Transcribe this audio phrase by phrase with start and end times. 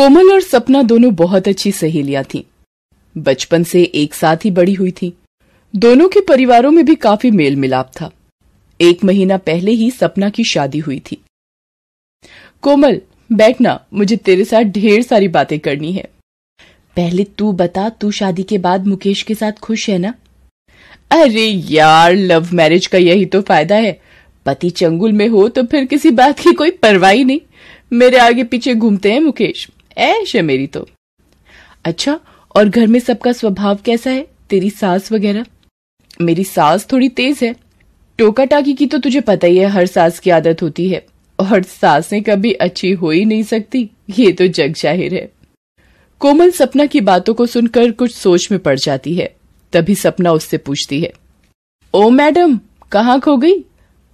[0.00, 2.42] कोमल और सपना दोनों बहुत अच्छी सहेलियाँ थीं।
[3.18, 5.12] बचपन से एक साथ ही बड़ी हुई थीं।
[5.76, 8.10] दोनों के परिवारों में भी काफ़ी मेल मिलाप था।
[8.80, 11.22] एक महीना पहले ही सपना की शादी हुई थी।
[12.62, 13.00] कोमल,
[13.32, 16.04] बैठना, मुझे तेरे साथ ढेर सारी बातें करनी है।
[16.96, 20.14] पहले तू बता, तू शादी के बाद मुकेश के साथ खुश है ना?
[21.10, 24.00] अरे यार, लव मैरिज का यही तो फ़ायदा है।
[24.46, 27.40] पति चंगुल में हो तो फिर किसी बात की कोई परवाही नहीं।
[27.92, 29.68] मेरे आगे पीछे घूमते हैं मुकेश।
[29.98, 30.88] ऐश है मेरी तो।
[31.84, 32.20] अच्छा
[32.56, 34.26] और घर में सबका स्वभाव कैसा है?
[34.50, 35.44] तेरी सास वगैरह?
[36.20, 37.54] मेरी सास थोड़ी तेज है।
[38.18, 41.06] टोका टाकी की तो तुझे पता ही है, हर सास की आदत होती है।
[41.38, 45.32] और सासें कभी अच्छी हो ही नहीं सकती, ये तो जग ज़ाहिर है।
[46.20, 49.36] कोमल सपना की बातों को सुनकर कुछ सोच में पड़ जाती है।
[49.72, 51.12] तभी सपना उससे पूछती है।
[51.94, 52.60] ओ, मैडम,
[52.92, 53.64] कहाँ खो गई?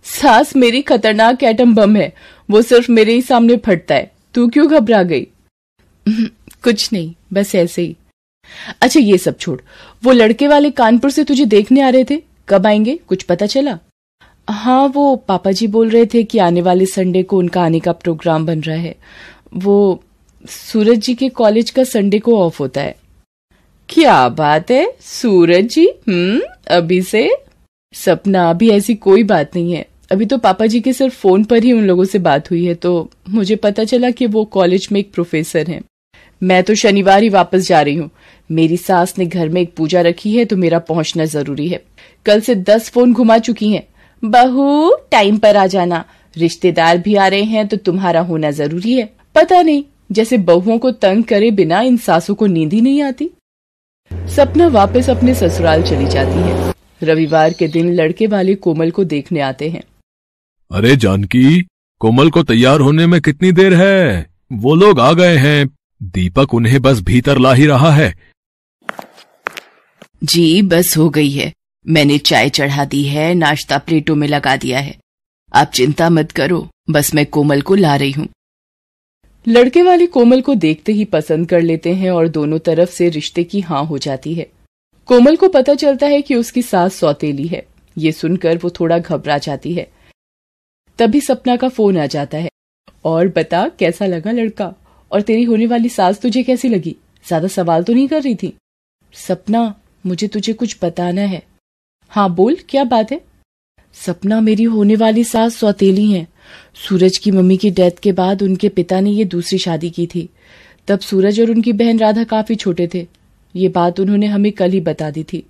[0.05, 2.13] सास मेरी खतरनाक एटम बम है।
[2.51, 5.27] वो सिर्फ़ मेरे ही सामने फटता है। तू क्यों घबरा गई?
[6.63, 7.97] कुछ नहीं, बस ऐसे ही।
[8.81, 9.61] अच्छा ये सब छोड़।
[10.05, 12.23] वो लड़के वाले कानपुर से तुझे देखने आ रहे थे?
[12.49, 12.97] कब आएँगे?
[12.97, 13.79] कुछ पता चला?
[14.51, 17.93] हाँ वो पापा जी बोल रहे थे कि आने वाले संडे को उनका आने का
[17.93, 18.95] प्रोग्राम बन रहा है।
[19.55, 20.03] वो
[20.49, 22.97] सूरज जी के कॉलेज का संडे को ऑफ़ होता है।
[23.89, 24.95] क्या बात है?
[25.01, 25.87] सूरज जी?
[26.09, 26.41] हम्म
[26.71, 27.37] अभी से?
[27.95, 31.65] सपना, अभी ऐसी कोई बात नहीं है। अभी तो पापा जी के सिर्फ़ फ़ोन पर
[31.65, 35.01] ही उन लोगों से बात हुई है तो मुझे पता चला कि वो कॉलेज में
[35.01, 35.83] एक प्रोफेसर हैं।
[36.43, 38.11] मैं तो शनिवार ही वापस जा रही हूँ।
[38.51, 41.83] मेरी सास ने घर में एक पूजा रखी है तो मेरा पहुँचना ज़रूरी है।
[42.27, 43.83] कल से दस फ़ोन घुमा चुकी हैं।
[44.23, 46.05] बहू, टाइम पर आ जाना।
[46.37, 50.91] रिश्तेदार भी आ रहे हैं तो तुम्हारा होना ज़रूरी है। पता नहीं, जैसे बहुओं को
[50.91, 53.31] तंग करे बिना इन सासों को नींद ही नहीं आती।
[54.29, 59.41] सपना वापस अपने ससुराल चली जाती है। रविवार के दिन लड़के वाले कोमल को देखने
[59.41, 59.83] आते हैं।
[60.71, 61.61] अरे जानकी,
[62.01, 64.27] कोमल को तैयार होने में कितनी देर है?
[64.53, 65.69] वो लोग आ गए हैं।
[66.03, 68.15] दीपक उन्हें बस भीतर ला ही रहा है।
[70.25, 71.53] जी बस हो गई है।
[71.87, 74.99] मैंने चाय चढ़ा दी है नाश्ता प्लेटों में लगा दिया है।
[75.55, 78.29] आप चिंता मत करो बस मैं कोमल को ला रही हूँ।
[79.49, 83.45] लड़के वाले कोमल को देखते ही पसंद कर लेते हैं और दोनों तरफ़ से रिश्ते
[83.45, 84.47] की हाँ हो जाती है।
[85.07, 87.67] कोमल को पता चलता है कि उसकी सास सौतेली है।
[87.99, 89.93] ये सुनकर वो थोड़ा घबरा जाती है।
[90.99, 92.49] तभी सपना का फ़ोन आ जाता है।
[93.05, 94.75] और बता कैसा लगा लड़का?
[95.11, 96.97] और तेरी होने वाली सास तुझे कैसी लगी?
[97.27, 98.53] ज़्यादा सवाल तो नहीं कर रही थी?
[99.15, 99.75] सपना,
[100.05, 101.43] मुझे तुझे कुछ बताना है।
[102.13, 103.21] हाँ बोल, क्या बात है?
[103.97, 106.27] सपना मेरी होने वाली सास सौतेली हैं।
[106.79, 110.29] सूरज की मम्मी की डेथ के बाद उनके पिता ने ये दूसरी शादी की थी।
[110.89, 113.07] तब सूरज और उनकी बहन राधा काफ़ी छोटे थे।
[113.55, 115.43] ये बात उन्होंने हमें कल ही बता दी थी।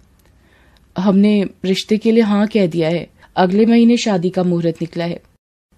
[0.96, 3.06] हमने रिश्ते के लिए हाँ कह दिया है।
[3.36, 5.20] अगले महीने शादी का मुहूर्त निकला है।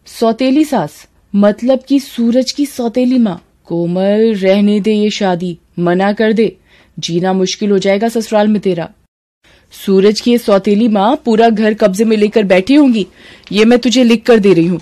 [0.06, 6.32] सौतेली सास मतलब कि सूरज की सौतेली माँ। कोमल रहने दे ये शादी, मना कर
[6.32, 6.56] दे।
[6.98, 8.88] जीना मुश्किल हो जाएगा ससुराल में तेरा।
[9.72, 13.06] सूरज की ये सौतेली माँ पूरा घर कब्जे में लेकर बैठी होंगी,
[13.52, 14.80] ये मैं तुझे लिख कर दे रही हूँ।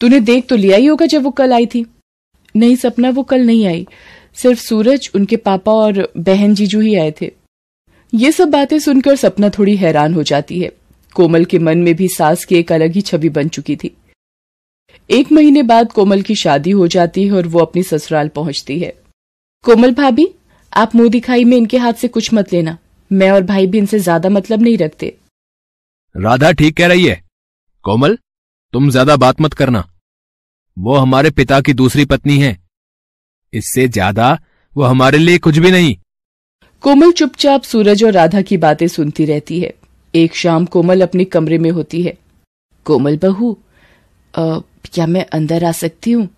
[0.00, 1.84] तूने देख तो लिया ही होगा जब वो कल आई थी।
[2.54, 3.86] नहीं, सपना वो कल नहीं आई।
[4.36, 7.30] सिर्फ़ सूरज, उनके पापा और बहन जीजू ही आए थे।
[8.12, 10.70] ये सब बातें सुनकर सपना थोड़ी हैरान हो जाती है।
[11.16, 13.90] कोमल के मन में भी सास की एक अलग ही छवि बन चुकी थी।
[15.10, 18.92] एक महीने बाद कोमल की शादी हो जाती है और वो अपनी ससुराल पहुँचती है।
[19.64, 20.28] कोमल भाभी
[20.72, 22.76] आप मुँह दिखाई में इनके हाथ से कुछ मत लेना।
[23.10, 25.14] मैं और भाई भी इनसे ज़्यादा मतलब नहीं रखते।
[26.14, 27.22] राधा ठीक कह रही है।
[27.84, 28.18] कोमल
[28.74, 29.84] तुम ज़्यादा बात मत करना।
[30.76, 32.56] वो हमारे पिता की दूसरी पत्नी है।
[33.52, 34.38] इससे ज़्यादा
[34.76, 35.96] वो हमारे लिए कुछ भी नहीं।
[36.82, 39.72] कोमल चुपचाप सूरज और राधा की बातें सुनती रहती है।
[40.14, 42.16] एक शाम कोमल अपने कमरे में होती है।
[42.86, 43.56] कोमल बहू
[44.38, 46.28] क्या मैं अंदर आ सकती हूँ?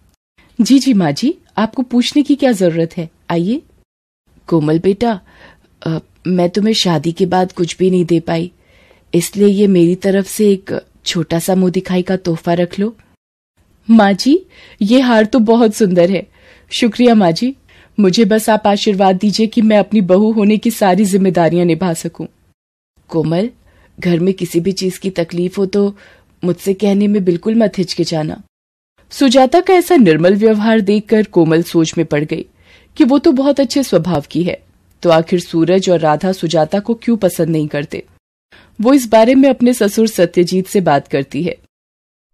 [0.58, 3.08] जी जी माँ जी आपको पूछने की क्या ज़रूरत है?
[3.30, 3.60] आइए।
[4.48, 5.20] कोमल बेटा
[5.82, 8.50] आ, मैं तुम्हें शादी के बाद कुछ भी नहीं दे पाई।
[9.12, 10.70] इसलिए ये मेरी तरफ़ से एक
[11.06, 12.94] छोटा सा मुँह दिखाई का तोहफा रख लो।
[13.88, 14.38] माँ जी
[14.82, 16.26] ये हार तो बहुत सुंदर है।
[16.70, 17.54] शुक्रिया माँ जी।
[17.98, 22.26] मुझे बस आप आशीर्वाद दीजिए कि मैं अपनी बहू होने की सारी जिम्मेदारियाँ निभा सकूँ।
[23.10, 23.50] कोमल
[23.98, 25.94] घर में किसी भी चीज़ की तकलीफ़ हो तो
[26.42, 28.40] मुझसे कहने में बिल्कुल मत हिचकिचाना।
[29.12, 32.44] सुजाता का ऐसा निर्मल व्यवहार देखकर कोमल सोच में पड़ गई
[32.96, 34.60] कि वो तो बहुत अच्छे स्वभाव की है
[35.02, 38.04] तो आखिर सूरज और राधा सुजाता को क्यों पसंद नहीं करते?
[38.80, 41.56] वो इस बारे में अपने ससुर सत्यजीत से बात करती है।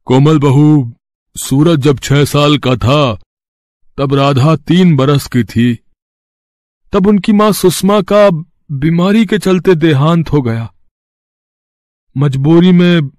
[0.07, 0.93] कोमल बहू,
[1.37, 3.19] सूरज जब छह साल का था,
[3.99, 5.75] तब राधा तीन बरस की थी।
[6.93, 8.29] तब उनकी माँ सुषमा का
[8.73, 10.73] बीमारी के चलते देहांत हो गया।
[12.17, 13.11] मजबूरी में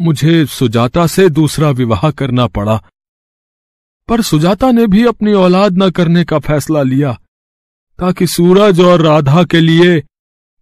[0.00, 2.82] मुझे सुजाता से दूसरा विवाह करना पड़ा।
[4.08, 7.20] पर सुजाता ने भी अपनी औलाद न करने का फैसला लिया,
[7.98, 10.02] ताकि सूरज और राधा के लिए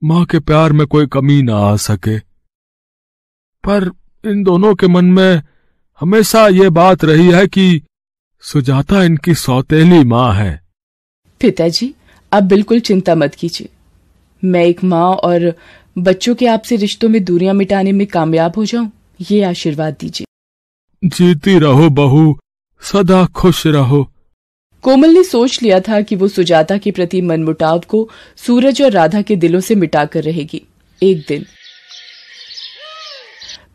[0.05, 2.19] माँ के प्यार में कोई कमी ना आ सके।
[3.65, 3.91] पर
[4.27, 5.43] इन दोनों के मन में
[6.01, 7.83] हमेशा ये बात रही है कि
[8.41, 10.61] सुजाता इनकी सौतेली माँ है।
[11.41, 11.95] पिताजी,
[12.33, 13.69] आप बिल्कुल चिंता मत कीजिए।
[14.45, 15.55] मैं एक माँ और
[15.99, 18.91] बच्चों के आपसे रिश्तों में दूरियाँ मिटाने में कामयाब हो जाऊँ।
[19.21, 20.27] ये आशीर्वाद दीजिए।
[21.03, 22.39] जीती रहो बहू
[22.83, 24.03] सदा खुश रहो।
[24.85, 29.23] कोमल ने सोच लिया था कि वो सुजाता के प्रति मनमुटाव को सूरज और राधा
[29.23, 30.63] के दिलों से मिटाकर रहेगी।
[31.03, 31.47] एक दिन।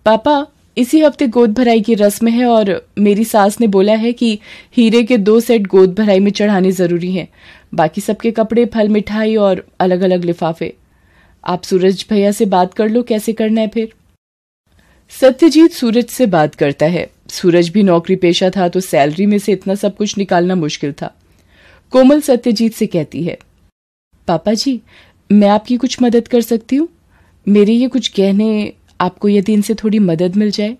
[0.06, 0.46] पापा
[0.78, 2.70] इसी हफ़्ते गोद भराई की रस्म है और
[3.00, 4.40] मेरी सास ने बोला है कि
[4.78, 7.28] हीरे के दो सेट गोद भराई में चढ़ाने ज़रूरी हैं।
[7.74, 10.74] बाकी सबके कपड़े फल मिठाई और अलग अलग लिफाफे।
[11.44, 13.94] आप सूरज भैया से बात कर लो कैसे करना है फिर?
[15.14, 19.52] सत्यजीत सूरज से बात करता है। सूरज भी नौकरी पेशा था तो सैलरी में से
[19.52, 21.14] इतना सब कुछ निकालना मुश्किल था।
[21.94, 23.38] कोमल सत्यजीत से कहती है
[24.28, 24.80] पापा जी
[25.30, 26.88] मैं आपकी कुछ मदद कर सकती हूँ?
[27.48, 30.76] मेरे ये कुछ गहने आपको यदि इनसे थोड़ी मदद मिल जाए?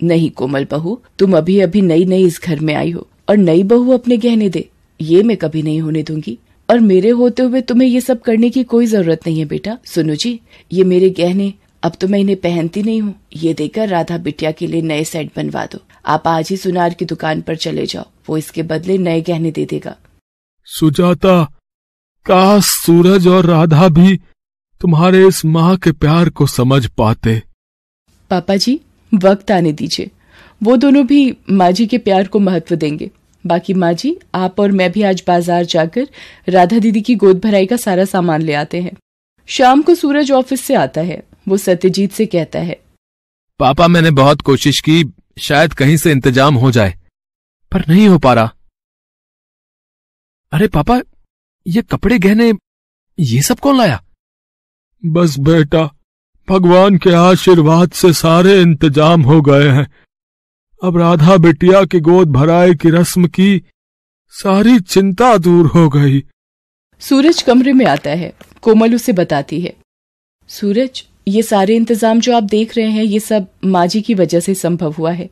[0.00, 3.62] नहीं कोमल बहू, तुम अभी अभी नई नई इस घर में आई हो, और नई
[3.64, 4.68] बहू अपने गहने दे,
[5.00, 6.38] ये मैं कभी नहीं होने दूँगी।
[6.68, 10.14] और मेरे होते हुए तुम्हें ये सब करने की कोई ज़रूरत नहीं है बेटा। सुनो
[10.14, 10.38] जी,
[10.72, 11.52] ये मेरे गहने
[11.86, 15.30] अब तो मैं इन्हें पहनती नहीं हूँ। ये देकर राधा बिटिया के लिए नए सेट
[15.36, 19.20] बनवा दो। आप आज ही सुनार की दुकान पर चले जाओ। वो इसके बदले नए
[19.20, 19.94] गहने दे देगा।
[20.68, 21.42] सुजाता
[22.26, 24.16] काश सूरज और राधा भी
[24.80, 27.42] तुम्हारे इस माँ के प्यार को समझ पाते।
[28.30, 28.80] पापा जी
[29.12, 30.10] वक्त आने दीजिए।
[30.60, 33.10] वो दोनों भी माँ जी के प्यार को महत्व देंगे।
[33.44, 36.08] बाकी माँ जी आप और मैं भी आज बाज़ार जाकर
[36.48, 38.96] राधा दीदी की गोद भराई का सारा सामान ले आते हैं।
[39.48, 42.80] शाम को सूरज ऑफ़िस से आता है। वो सत्यजीत से कहता है।
[43.60, 45.04] पापा मैंने बहुत कोशिश की
[45.38, 46.94] शायद कहीं से इंतज़ाम हो जाए
[47.72, 48.52] पर नहीं हो पा रहा
[50.52, 51.00] अरे पापा
[51.66, 52.52] ये कपड़े गहने
[53.18, 54.02] ये सब कौन लाया?
[55.02, 55.84] बस बेटा
[56.48, 59.86] भगवान के आशीर्वाद से सारे इंतज़ाम हो गए हैं।
[60.82, 63.62] अब राधा बिटिया की गोद भराए की रस्म की
[64.34, 66.22] सारी चिंता दूर हो गई।
[67.02, 68.32] सूरज कमरे में आता है
[68.62, 69.74] कोमल उसे बताती है।
[70.50, 74.40] सूरज ये सारे इंतज़ाम जो आप देख रहे हैं, ये सब माँ जी की वजह
[74.40, 75.28] से संभव हुआ है।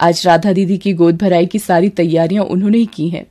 [0.00, 3.24] आज राधा दीदी की गोद भराई की सारी तैयारियाँ उन्होंने ही की हैं।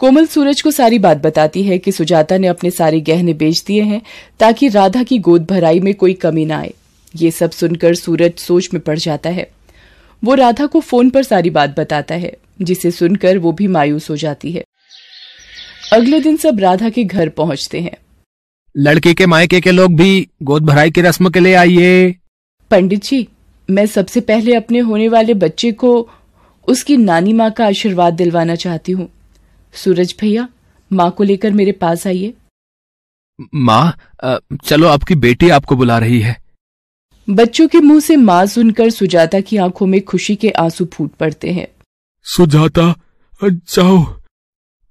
[0.00, 3.82] कोमल सूरज को सारी बात बताती है कि सुजाता ने अपने सारे गहने बेच दिए
[3.82, 4.00] हैं
[4.40, 6.72] ताकि राधा की गोद भराई में कोई कमी ना आए।
[7.14, 9.50] ये सब सुनकर सूरज सोच में पड़ जाता है।
[10.22, 14.16] वो राधा को फ़ोन पर सारी बात बताता है, जिसे सुनकर वो भी मायूस हो
[14.16, 14.64] जाती है।
[15.92, 17.96] अगले दिन सब राधा के घर पहुँचते हैं।
[18.74, 22.14] लड़के के मायके के लोग भी गोद भराई की रस्म के लिए आइए।
[22.70, 23.26] पंडित जी
[23.68, 26.08] मैं सबसे पहले अपने होने वाले बच्चे को
[26.68, 29.08] उसकी नानी माँ का आशीर्वाद दिलवाना चाहती हूँ।
[29.74, 30.48] सूरज भैया
[30.90, 32.34] माँ को लेकर मेरे पास आइए।
[33.54, 33.96] माँ
[34.64, 36.36] चलो आपकी बेटी आपको बुला रही है।
[37.28, 41.52] बच्चों के मुँह से माँ सुनकर सुजाता की आँखों में खुशी के आँसू फूट पड़ते
[41.52, 41.66] हैं।
[42.26, 42.94] सुजाता
[43.42, 44.04] जाओ।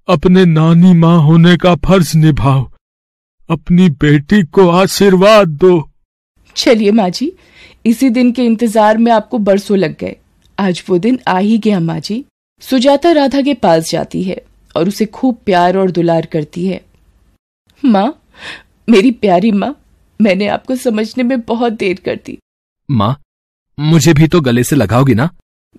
[0.08, 2.71] अपने नानी माँ होने का फ़र्ज़ निभाओ।
[3.48, 5.88] अपनी बेटी को आशीर्वाद दो।
[6.56, 7.32] चलिए माँ जी
[7.86, 10.16] इसी दिन के इंतज़ार में आपको बरसों लग गए।
[10.58, 12.24] आज वो दिन आ ही गया माँ जी
[12.62, 14.40] सुजाता राधा के पास जाती है
[14.74, 16.80] और उसे खूब प्यार और दुलार करती है।
[17.82, 18.06] माँ
[18.88, 19.74] मेरी प्यारी माँ
[20.20, 22.38] मैंने आपको समझने में बहुत देर कर दी।
[22.88, 23.16] माँ
[23.78, 25.28] मुझे भी तो गले से लगाओगी ना?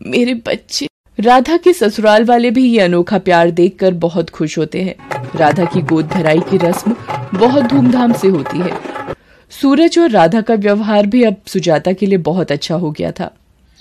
[0.02, 0.88] मेरे बच्चे
[1.20, 4.96] राधा के ससुराल वाले भी ये अनोखा प्यार देखकर बहुत खुश होते हैं।
[5.36, 6.96] राधा की गोद भराई की रस्म
[7.34, 9.16] बहुत धूमधाम से होती है।
[9.52, 13.30] सूरज और राधा का व्यवहार भी अब सुजाता के लिए बहुत अच्छा हो गया था।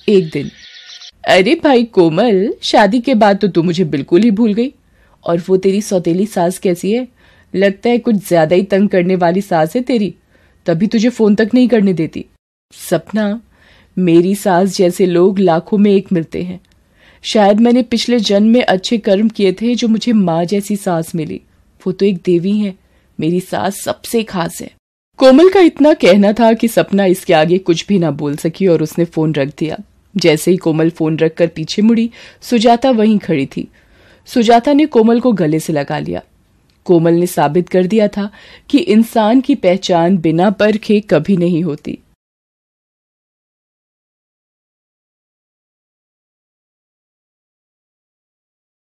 [0.09, 0.51] एक दिन,
[1.29, 4.73] अरे भाई कोमल, शादी के बाद तो तू मुझे बिल्कुल ही भूल गई।
[5.25, 7.07] और वो तेरी सौतेली सास कैसी है?
[7.55, 10.15] लगता है कुछ ज़्यादा ही तंग करने वाली सास है तेरी।
[10.67, 12.25] तभी तुझे फ़ोन तक नहीं करने देती।
[12.73, 13.41] सपना,
[13.97, 16.61] मेरी सास जैसे लोग लाखों में एक मिलते हैं।
[17.25, 21.41] शायद मैंने पिछले जन्म में अच्छे कर्म किए थे जो मुझे माँ जैसी सास मिली।
[21.81, 22.75] वो तो एक देवी है।
[23.21, 24.71] मेरी सास सबसे खास है।
[25.17, 28.83] कोमल का इतना कहना था कि सपना इसके आगे कुछ भी ना बोल सकी और
[28.83, 29.79] उसने फ़ोन रख दिया।
[30.17, 32.11] जैसे ही कोमल फ़ोन रखकर पीछे मुड़ी,
[32.43, 33.69] सुजाता वहीं खड़ी थी।
[34.27, 36.23] सुजाता ने कोमल को गले से लगा लिया।
[36.85, 38.31] कोमल ने साबित कर दिया था
[38.71, 41.99] कि इंसान की पहचान बिना परखे कभी नहीं होती।